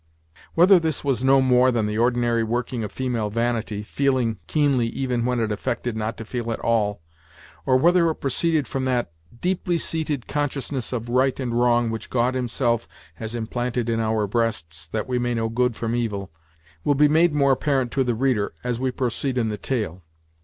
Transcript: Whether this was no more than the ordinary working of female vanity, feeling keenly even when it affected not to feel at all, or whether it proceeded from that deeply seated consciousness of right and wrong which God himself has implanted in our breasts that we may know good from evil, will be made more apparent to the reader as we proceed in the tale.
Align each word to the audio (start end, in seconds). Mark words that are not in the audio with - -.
Whether 0.55 0.79
this 0.79 1.03
was 1.03 1.23
no 1.23 1.43
more 1.43 1.69
than 1.69 1.85
the 1.85 1.99
ordinary 1.99 2.43
working 2.43 2.83
of 2.83 2.91
female 2.91 3.29
vanity, 3.29 3.83
feeling 3.83 4.39
keenly 4.47 4.87
even 4.87 5.25
when 5.25 5.39
it 5.39 5.51
affected 5.51 5.95
not 5.95 6.17
to 6.17 6.25
feel 6.25 6.51
at 6.51 6.59
all, 6.61 7.03
or 7.67 7.77
whether 7.77 8.09
it 8.09 8.15
proceeded 8.15 8.67
from 8.67 8.85
that 8.85 9.11
deeply 9.41 9.77
seated 9.77 10.25
consciousness 10.27 10.91
of 10.91 11.07
right 11.09 11.39
and 11.39 11.53
wrong 11.53 11.91
which 11.91 12.09
God 12.09 12.33
himself 12.33 12.87
has 13.17 13.35
implanted 13.35 13.91
in 13.91 13.99
our 13.99 14.25
breasts 14.25 14.87
that 14.87 15.07
we 15.07 15.19
may 15.19 15.35
know 15.35 15.49
good 15.49 15.75
from 15.75 15.93
evil, 15.93 16.31
will 16.83 16.95
be 16.95 17.07
made 17.07 17.31
more 17.35 17.51
apparent 17.51 17.91
to 17.91 18.03
the 18.03 18.15
reader 18.15 18.55
as 18.63 18.79
we 18.79 18.89
proceed 18.89 19.37
in 19.37 19.49
the 19.49 19.57
tale. 19.59 20.01